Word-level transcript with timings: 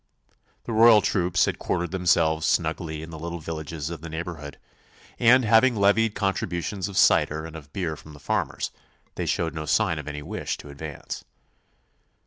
The 0.63 0.73
Royal 0.73 1.03
troops 1.03 1.45
had 1.45 1.59
quartered 1.59 1.91
themselves 1.91 2.47
snugly 2.47 3.03
in 3.03 3.11
the 3.11 3.19
little 3.19 3.37
villages 3.37 3.91
of 3.91 4.01
the 4.01 4.09
neighbourhood, 4.09 4.57
and 5.19 5.45
having 5.45 5.75
levied 5.75 6.15
contributions 6.15 6.87
of 6.87 6.97
cider 6.97 7.45
and 7.45 7.55
of 7.55 7.71
beer 7.71 7.95
from 7.95 8.13
the 8.13 8.19
farmers, 8.19 8.71
they 9.13 9.27
showed 9.27 9.53
no 9.53 9.67
sign 9.67 9.99
of 9.99 10.07
any 10.07 10.23
wish 10.23 10.57
to 10.57 10.69
advance. 10.69 11.23